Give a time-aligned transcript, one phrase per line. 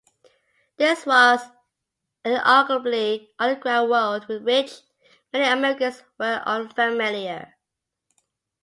[0.77, 1.41] This was
[2.25, 4.81] an arguably underground world with which
[5.31, 7.53] many Americans were unfamiliar.